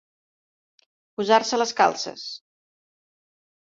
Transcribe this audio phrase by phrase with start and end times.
[1.21, 2.27] Posar-se les calces.